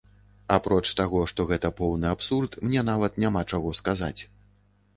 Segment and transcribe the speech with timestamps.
[0.55, 4.21] Апроч таго, што гэта поўны абсурд мне нават няма чаго сказаць.